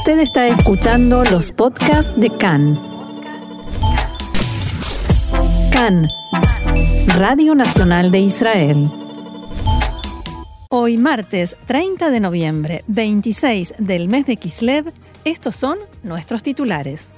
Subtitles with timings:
[0.00, 2.80] Usted está escuchando los podcasts de CAN.
[5.70, 6.08] CAN,
[7.18, 8.90] Radio Nacional de Israel.
[10.70, 14.90] Hoy martes 30 de noviembre, 26 del mes de Kislev,
[15.26, 17.12] estos son nuestros titulares.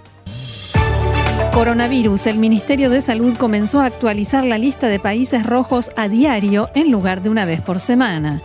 [1.55, 2.27] Coronavirus.
[2.27, 6.91] El Ministerio de Salud comenzó a actualizar la lista de países rojos a diario en
[6.91, 8.43] lugar de una vez por semana.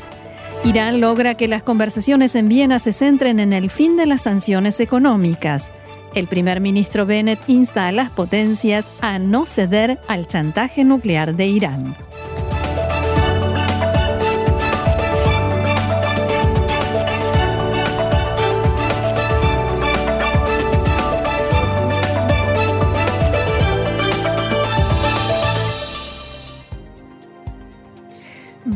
[0.64, 4.80] Irán logra que las conversaciones en Viena se centren en el fin de las sanciones
[4.80, 5.72] económicas.
[6.14, 11.48] El primer ministro Bennett insta a las potencias a no ceder al chantaje nuclear de
[11.48, 11.96] Irán.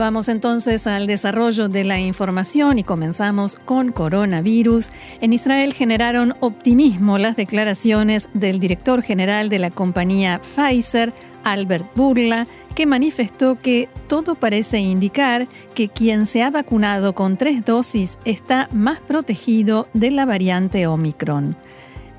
[0.01, 4.89] Vamos entonces al desarrollo de la información y comenzamos con coronavirus.
[5.21, 11.13] En Israel generaron optimismo las declaraciones del director general de la compañía Pfizer,
[11.43, 17.63] Albert Burla, que manifestó que todo parece indicar que quien se ha vacunado con tres
[17.63, 21.55] dosis está más protegido de la variante Omicron.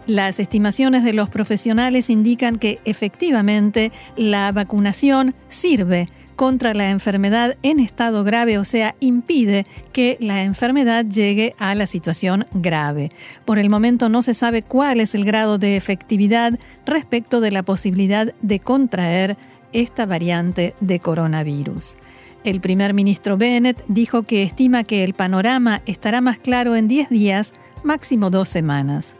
[0.06, 7.78] Las estimaciones de los profesionales indican que efectivamente la vacunación sirve contra la enfermedad en
[7.78, 13.11] estado grave, o sea, impide que la enfermedad llegue a la situación grave.
[13.44, 17.62] Por el momento no se sabe cuál es el grado de efectividad respecto de la
[17.62, 19.36] posibilidad de contraer
[19.72, 21.97] esta variante de coronavirus.
[22.44, 27.08] El primer ministro Bennett dijo que estima que el panorama estará más claro en 10
[27.08, 29.16] días, máximo dos semanas.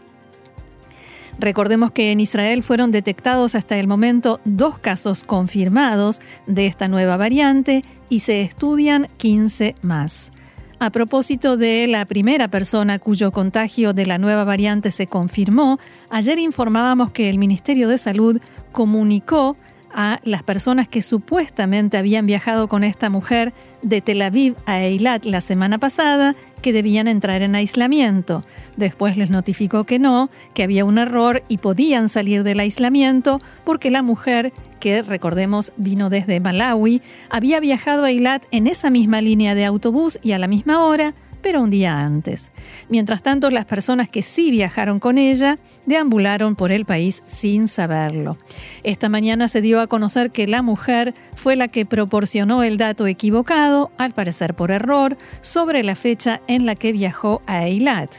[1.39, 7.17] Recordemos que en Israel fueron detectados hasta el momento dos casos confirmados de esta nueva
[7.17, 10.31] variante y se estudian 15 más.
[10.79, 16.39] A propósito de la primera persona cuyo contagio de la nueva variante se confirmó, ayer
[16.39, 19.55] informábamos que el Ministerio de Salud comunicó
[19.93, 25.25] a las personas que supuestamente habían viajado con esta mujer de Tel Aviv a Eilat
[25.25, 28.43] la semana pasada que debían entrar en aislamiento.
[28.77, 33.91] Después les notificó que no, que había un error y podían salir del aislamiento porque
[33.91, 39.53] la mujer, que recordemos vino desde Malawi, había viajado a Eilat en esa misma línea
[39.53, 41.13] de autobús y a la misma hora
[41.43, 42.49] pero un día antes.
[42.89, 48.37] Mientras tanto, las personas que sí viajaron con ella deambularon por el país sin saberlo.
[48.83, 53.05] Esta mañana se dio a conocer que la mujer fue la que proporcionó el dato
[53.05, 58.09] equivocado, al parecer por error, sobre la fecha en la que viajó a Eilat.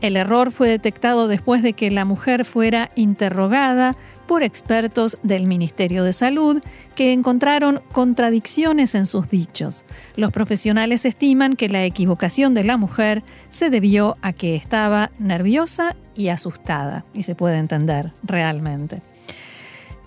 [0.00, 6.04] El error fue detectado después de que la mujer fuera interrogada por expertos del Ministerio
[6.04, 6.62] de Salud
[6.94, 9.84] que encontraron contradicciones en sus dichos.
[10.16, 15.96] Los profesionales estiman que la equivocación de la mujer se debió a que estaba nerviosa
[16.14, 19.02] y asustada, y se puede entender realmente.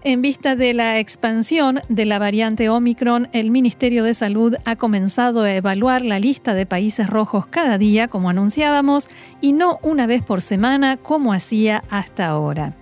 [0.01, 5.41] En vista de la expansión de la variante Omicron, el Ministerio de Salud ha comenzado
[5.41, 9.09] a evaluar la lista de países rojos cada día, como anunciábamos,
[9.41, 12.78] y no una vez por semana como hacía hasta ahora.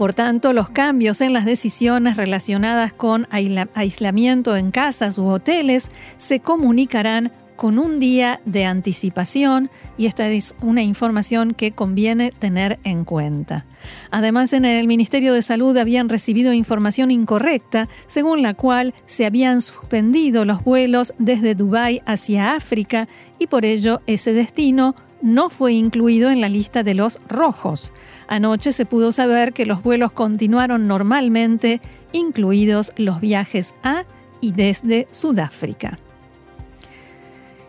[0.00, 6.40] Por tanto, los cambios en las decisiones relacionadas con aislamiento en casas u hoteles se
[6.40, 9.68] comunicarán con un día de anticipación
[9.98, 13.66] y esta es una información que conviene tener en cuenta.
[14.10, 19.60] Además, en el Ministerio de Salud habían recibido información incorrecta según la cual se habían
[19.60, 23.06] suspendido los vuelos desde Dubái hacia África
[23.38, 27.92] y por ello ese destino no fue incluido en la lista de los rojos.
[28.30, 31.80] Anoche se pudo saber que los vuelos continuaron normalmente,
[32.12, 34.04] incluidos los viajes a
[34.40, 35.98] y desde Sudáfrica.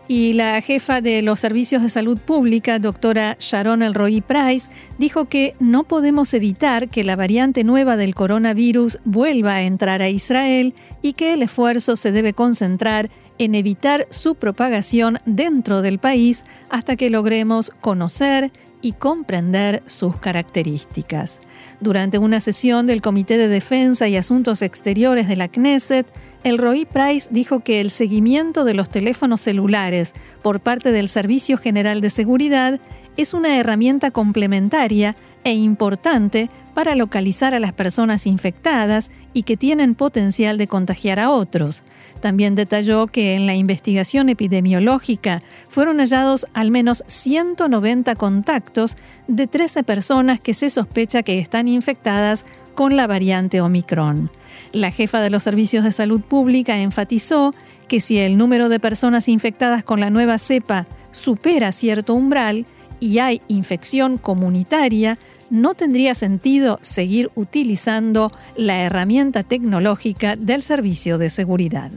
[0.06, 4.68] Y la jefa de los servicios de salud pública, doctora Sharon Elroy Price,
[4.98, 10.10] dijo que no podemos evitar que la variante nueva del coronavirus vuelva a entrar a
[10.10, 16.44] Israel y que el esfuerzo se debe concentrar en evitar su propagación dentro del país
[16.70, 18.52] hasta que logremos conocer
[18.82, 21.40] y comprender sus características.
[21.80, 26.06] Durante una sesión del Comité de Defensa y Asuntos Exteriores de la Knesset,
[26.44, 30.12] el Roy Price dijo que el seguimiento de los teléfonos celulares
[30.42, 32.80] por parte del Servicio General de Seguridad
[33.16, 35.14] es una herramienta complementaria
[35.44, 41.30] e importante para localizar a las personas infectadas y que tienen potencial de contagiar a
[41.30, 41.82] otros.
[42.20, 48.96] También detalló que en la investigación epidemiológica fueron hallados al menos 190 contactos
[49.28, 54.30] de 13 personas que se sospecha que están infectadas con la variante Omicron.
[54.72, 57.54] La jefa de los servicios de salud pública enfatizó
[57.88, 62.64] que si el número de personas infectadas con la nueva cepa supera cierto umbral,
[63.02, 65.18] y hay infección comunitaria,
[65.52, 71.90] no tendría sentido seguir utilizando la herramienta tecnológica del servicio de seguridad.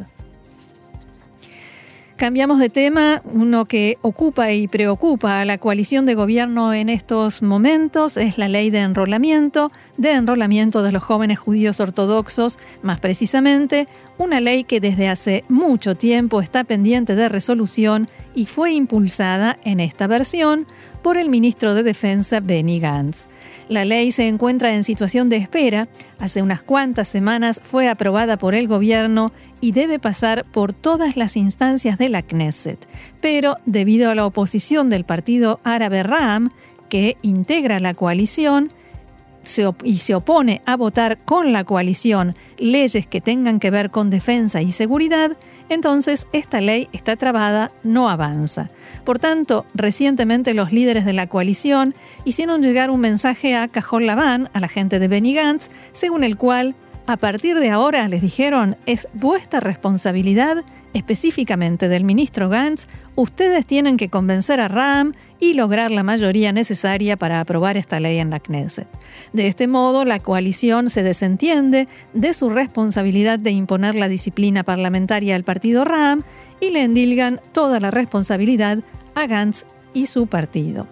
[2.17, 7.41] Cambiamos de tema, uno que ocupa y preocupa a la coalición de gobierno en estos
[7.41, 13.87] momentos es la ley de enrolamiento, de enrolamiento de los jóvenes judíos ortodoxos, más precisamente,
[14.17, 19.81] una ley que desde hace mucho tiempo está pendiente de resolución y fue impulsada en
[19.81, 20.67] esta versión
[21.01, 23.27] por el ministro de Defensa Benny Gantz.
[23.67, 25.87] La ley se encuentra en situación de espera.
[26.19, 31.35] Hace unas cuantas semanas fue aprobada por el gobierno y debe pasar por todas las
[31.35, 32.79] instancias de la Knesset.
[33.21, 36.51] Pero debido a la oposición del partido árabe Ram,
[36.89, 38.71] que integra la coalición,
[39.83, 44.61] y se opone a votar con la coalición leyes que tengan que ver con defensa
[44.61, 45.37] y seguridad,
[45.69, 48.69] entonces esta ley está trabada, no avanza.
[49.03, 51.93] Por tanto, recientemente los líderes de la coalición
[52.23, 56.37] hicieron llegar un mensaje a Cajón Laván, a la gente de Benny Gantz, según el
[56.37, 56.75] cual,
[57.07, 60.63] a partir de ahora, les dijeron, es vuestra responsabilidad
[60.95, 65.11] específicamente del ministro Gantz, ustedes tienen que convencer a Ram
[65.41, 68.87] y lograr la mayoría necesaria para aprobar esta ley en la Knesset.
[69.33, 75.35] De este modo, la coalición se desentiende de su responsabilidad de imponer la disciplina parlamentaria
[75.35, 76.23] al partido Ram
[76.61, 78.79] y le endilgan toda la responsabilidad
[79.15, 80.87] a Gantz y su partido.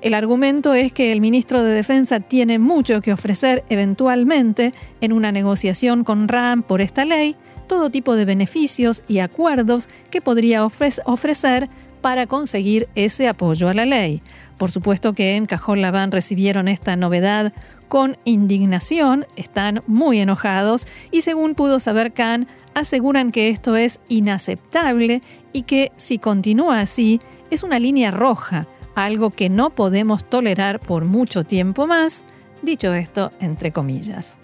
[0.00, 5.32] El argumento es que el ministro de Defensa tiene mucho que ofrecer eventualmente en una
[5.32, 7.34] negociación con Ram por esta ley,
[7.68, 11.68] todo tipo de beneficios y acuerdos que podría ofrecer
[12.00, 14.22] para conseguir ese apoyo a la ley.
[14.56, 17.52] Por supuesto que en Cajón Labán recibieron esta novedad
[17.88, 25.22] con indignación, están muy enojados y según pudo saber Khan, aseguran que esto es inaceptable
[25.52, 31.04] y que si continúa así es una línea roja, algo que no podemos tolerar por
[31.04, 32.24] mucho tiempo más,
[32.62, 34.36] dicho esto entre comillas.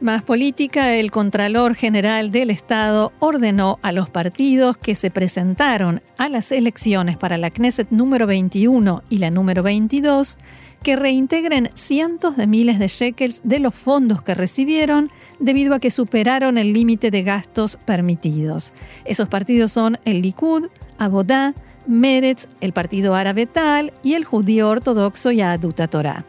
[0.00, 6.28] Más política, el Contralor General del Estado ordenó a los partidos que se presentaron a
[6.28, 10.38] las elecciones para la Knesset número 21 y la número 22
[10.84, 15.10] que reintegren cientos de miles de shekels de los fondos que recibieron
[15.40, 18.72] debido a que superaron el límite de gastos permitidos.
[19.04, 20.68] Esos partidos son el Likud,
[20.98, 21.54] Abodá,
[21.88, 26.24] Meretz, el Partido Árabe Tal y el Judío Ortodoxo Yahadut Torah.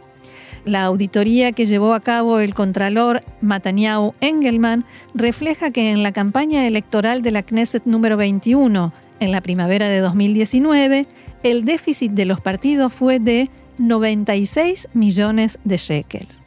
[0.70, 4.86] La auditoría que llevó a cabo el contralor Mataniau Engelman
[5.16, 9.98] refleja que en la campaña electoral de la Knesset número 21, en la primavera de
[10.00, 11.08] 2019,
[11.42, 13.50] el déficit de los partidos fue de
[13.80, 16.44] 96 millones de shekels.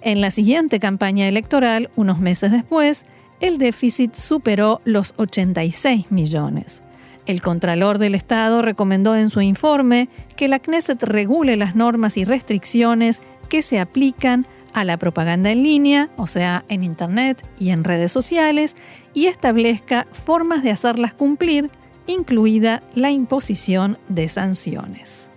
[0.00, 3.04] En la siguiente campaña electoral, unos meses después,
[3.40, 6.80] el déficit superó los 86 millones.
[7.26, 12.24] El Contralor del Estado recomendó en su informe que la Knesset regule las normas y
[12.24, 17.84] restricciones que se aplican a la propaganda en línea, o sea, en Internet y en
[17.84, 18.76] redes sociales,
[19.12, 21.70] y establezca formas de hacerlas cumplir,
[22.06, 25.29] incluida la imposición de sanciones.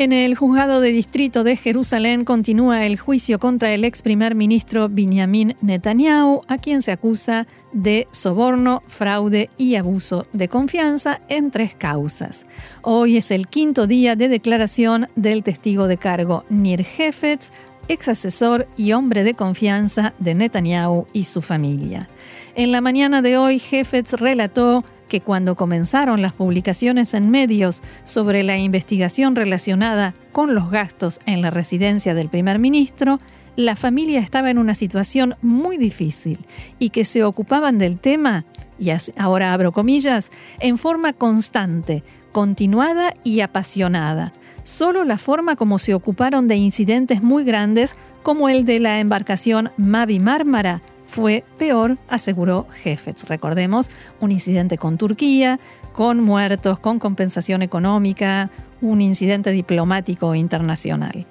[0.00, 4.88] En el juzgado de distrito de Jerusalén continúa el juicio contra el ex primer ministro
[4.88, 11.74] Benjamin Netanyahu, a quien se acusa de soborno, fraude y abuso de confianza en tres
[11.74, 12.46] causas.
[12.80, 17.50] Hoy es el quinto día de declaración del testigo de cargo Nir Hefetz,
[17.88, 22.08] ex asesor y hombre de confianza de Netanyahu y su familia.
[22.54, 28.42] En la mañana de hoy, Hefetz relató que cuando comenzaron las publicaciones en medios sobre
[28.42, 33.20] la investigación relacionada con los gastos en la residencia del primer ministro,
[33.56, 36.38] la familia estaba en una situación muy difícil
[36.78, 38.46] y que se ocupaban del tema,
[38.78, 44.32] y ahora abro comillas, en forma constante, continuada y apasionada.
[44.62, 49.72] Solo la forma como se ocuparon de incidentes muy grandes como el de la embarcación
[49.76, 53.24] Mavi Mármara fue peor, aseguró Jefetz.
[53.24, 53.90] Recordemos,
[54.20, 55.58] un incidente con Turquía,
[55.92, 58.48] con muertos, con compensación económica,
[58.80, 61.26] un incidente diplomático internacional.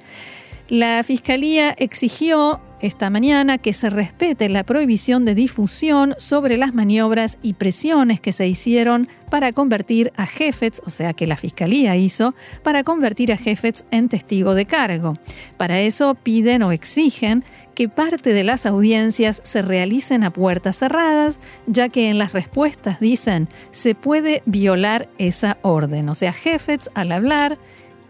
[0.68, 7.38] La Fiscalía exigió esta mañana que se respete la prohibición de difusión sobre las maniobras
[7.42, 12.34] y presiones que se hicieron para convertir a Jefetz, o sea que la Fiscalía hizo,
[12.64, 15.18] para convertir a Jefetz en testigo de cargo.
[15.58, 17.44] Para eso piden o exigen
[17.76, 23.00] que parte de las audiencias se realicen a puertas cerradas, ya que en las respuestas
[23.00, 26.10] dicen se puede violar esa orden.
[26.10, 27.58] O sea, Jefetz al hablar,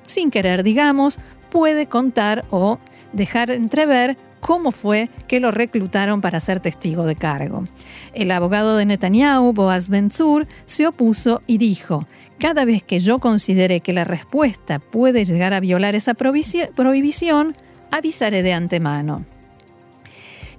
[0.06, 1.20] sin querer digamos,
[1.52, 2.80] puede contar o
[3.14, 7.66] dejar entrever cómo fue que lo reclutaron para ser testigo de cargo.
[8.14, 12.06] El abogado de Netanyahu, Boaz Benzur, se opuso y dijo,
[12.40, 17.54] cada vez que yo considere que la respuesta puede llegar a violar esa prohibición,
[17.92, 19.26] avisaré de antemano.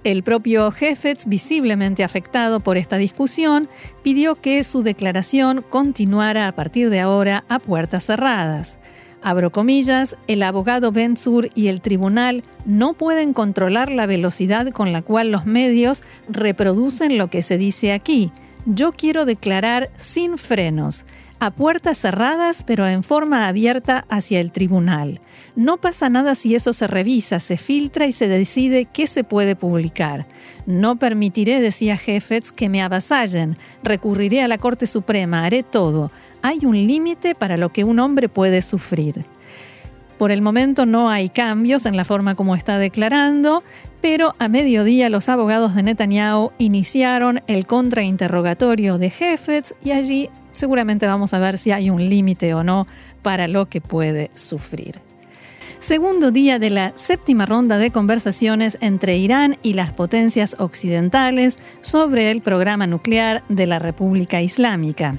[0.03, 3.69] El propio Jefetz, visiblemente afectado por esta discusión,
[4.03, 8.77] pidió que su declaración continuara a partir de ahora a puertas cerradas.
[9.23, 15.03] Abro comillas, el abogado Benzur y el tribunal no pueden controlar la velocidad con la
[15.03, 18.31] cual los medios reproducen lo que se dice aquí.
[18.65, 21.05] Yo quiero declarar sin frenos
[21.41, 25.19] a puertas cerradas pero en forma abierta hacia el tribunal.
[25.55, 29.55] No pasa nada si eso se revisa, se filtra y se decide qué se puede
[29.55, 30.27] publicar.
[30.67, 33.57] No permitiré, decía Jefetz, que me avasallen.
[33.83, 36.11] Recurriré a la Corte Suprema, haré todo.
[36.43, 39.25] Hay un límite para lo que un hombre puede sufrir.
[40.19, 43.63] Por el momento no hay cambios en la forma como está declarando,
[43.99, 51.07] pero a mediodía los abogados de Netanyahu iniciaron el contrainterrogatorio de Jefetz y allí seguramente
[51.07, 52.87] vamos a ver si hay un límite o no
[53.21, 54.99] para lo que puede sufrir.
[55.79, 62.29] Segundo día de la séptima ronda de conversaciones entre Irán y las potencias occidentales sobre
[62.29, 65.17] el programa nuclear de la República Islámica.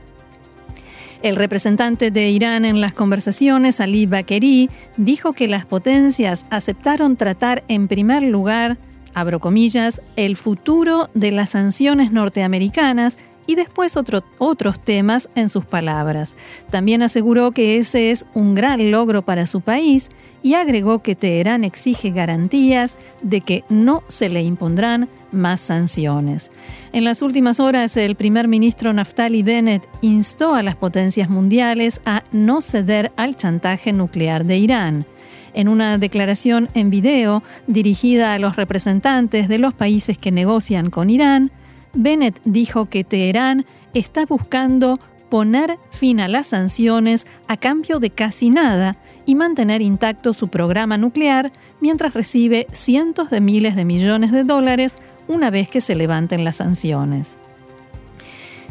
[1.22, 7.64] El representante de Irán en las conversaciones, Ali Bakeri, dijo que las potencias aceptaron tratar
[7.66, 8.76] en primer lugar,
[9.14, 16.36] abro comillas, el futuro de las sanciones norteamericanas y después otros temas en sus palabras.
[16.70, 20.10] También aseguró que ese es un gran logro para su país
[20.42, 26.50] y agregó que Teherán exige garantías de que no se le impondrán más sanciones.
[26.92, 32.24] En las últimas horas, el primer ministro Naftali Bennett instó a las potencias mundiales a
[32.32, 35.06] no ceder al chantaje nuclear de Irán.
[35.54, 41.10] En una declaración en video dirigida a los representantes de los países que negocian con
[41.10, 41.52] Irán,
[41.94, 48.50] Bennett dijo que Teherán está buscando poner fin a las sanciones a cambio de casi
[48.50, 54.44] nada y mantener intacto su programa nuclear mientras recibe cientos de miles de millones de
[54.44, 54.96] dólares
[55.28, 57.36] una vez que se levanten las sanciones.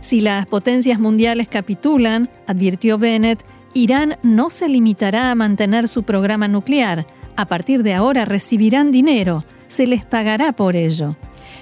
[0.01, 6.47] Si las potencias mundiales capitulan, advirtió Bennett, Irán no se limitará a mantener su programa
[6.47, 7.07] nuclear.
[7.37, 11.15] A partir de ahora recibirán dinero, se les pagará por ello.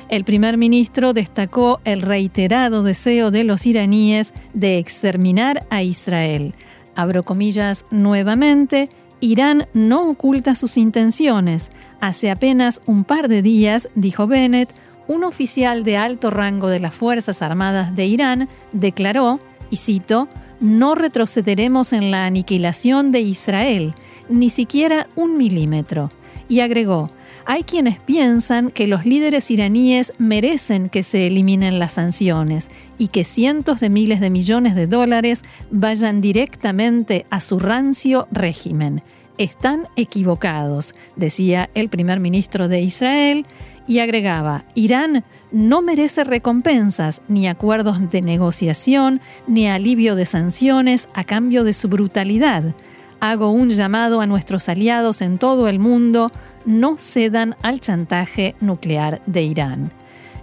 [0.09, 6.55] El primer ministro destacó el reiterado deseo de los iraníes de exterminar a Israel.
[6.95, 8.89] Abro comillas nuevamente,
[9.21, 11.69] Irán no oculta sus intenciones.
[12.01, 14.73] Hace apenas un par de días, dijo Bennett,
[15.07, 19.39] un oficial de alto rango de las Fuerzas Armadas de Irán declaró,
[19.69, 20.27] y cito,
[20.59, 23.93] no retrocederemos en la aniquilación de Israel,
[24.27, 26.09] ni siquiera un milímetro.
[26.47, 27.11] Y agregó,
[27.45, 33.23] hay quienes piensan que los líderes iraníes merecen que se eliminen las sanciones y que
[33.23, 39.01] cientos de miles de millones de dólares vayan directamente a su rancio régimen.
[39.37, 43.45] Están equivocados, decía el primer ministro de Israel,
[43.87, 51.23] y agregaba, Irán no merece recompensas, ni acuerdos de negociación, ni alivio de sanciones a
[51.23, 52.75] cambio de su brutalidad.
[53.19, 56.31] Hago un llamado a nuestros aliados en todo el mundo
[56.69, 59.91] no cedan al chantaje nuclear de Irán.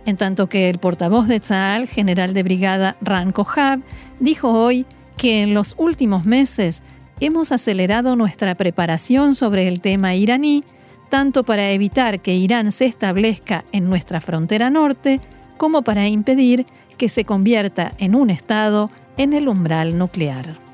[0.06, 3.80] En tanto que el portavoz de Tzal, general de brigada Ran Kohab,
[4.18, 6.82] dijo hoy que en los últimos meses
[7.20, 10.64] hemos acelerado nuestra preparación sobre el tema iraní,
[11.08, 15.20] tanto para evitar que Irán se establezca en nuestra frontera norte,
[15.56, 16.66] como para impedir
[16.98, 20.65] que se convierta en un Estado en el umbral nuclear.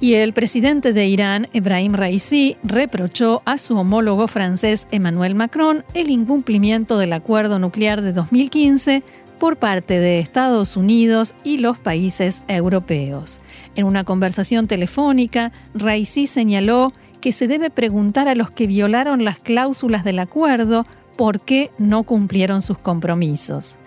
[0.00, 6.10] Y el presidente de Irán, Ebrahim Raisi, reprochó a su homólogo francés Emmanuel Macron el
[6.10, 9.02] incumplimiento del acuerdo nuclear de 2015
[9.40, 13.40] por parte de Estados Unidos y los países europeos.
[13.74, 19.40] En una conversación telefónica, Raisi señaló que se debe preguntar a los que violaron las
[19.40, 20.86] cláusulas del acuerdo
[21.16, 23.78] por qué no cumplieron sus compromisos.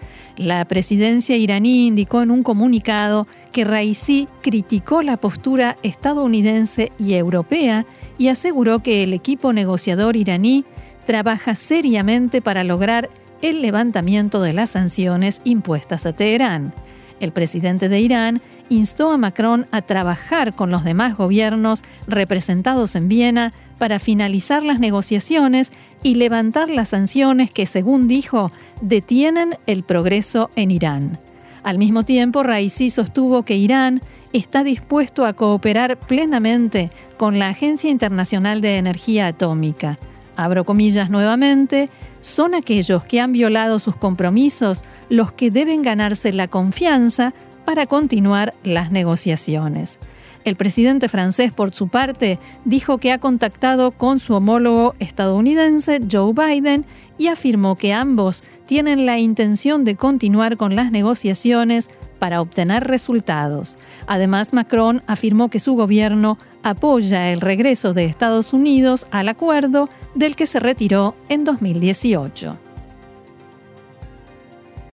[0.41, 7.85] La presidencia iraní indicó en un comunicado que Raisi criticó la postura estadounidense y europea
[8.17, 10.65] y aseguró que el equipo negociador iraní
[11.05, 13.07] trabaja seriamente para lograr
[13.43, 16.73] el levantamiento de las sanciones impuestas a Teherán.
[17.19, 23.07] El presidente de Irán instó a Macron a trabajar con los demás gobiernos representados en
[23.09, 25.71] Viena para finalizar las negociaciones
[26.01, 31.19] y levantar las sanciones que, según dijo, detienen el progreso en Irán.
[31.63, 34.01] Al mismo tiempo, Raisi sostuvo que Irán
[34.33, 39.99] está dispuesto a cooperar plenamente con la Agencia Internacional de Energía Atómica.
[40.35, 41.89] abro comillas nuevamente,
[42.21, 47.33] son aquellos que han violado sus compromisos los que deben ganarse la confianza
[47.65, 49.99] para continuar las negociaciones.
[50.43, 56.33] El presidente francés, por su parte, dijo que ha contactado con su homólogo estadounidense, Joe
[56.33, 56.85] Biden,
[57.17, 63.77] y afirmó que ambos tienen la intención de continuar con las negociaciones para obtener resultados.
[64.07, 70.35] Además, Macron afirmó que su gobierno apoya el regreso de Estados Unidos al acuerdo del
[70.35, 72.70] que se retiró en 2018.